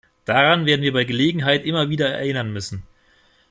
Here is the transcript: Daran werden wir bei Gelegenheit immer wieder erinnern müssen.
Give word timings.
Daran 0.25 0.65
werden 0.65 0.81
wir 0.81 0.93
bei 0.93 1.03
Gelegenheit 1.03 1.63
immer 1.63 1.89
wieder 1.91 2.09
erinnern 2.09 2.51
müssen. 2.51 2.81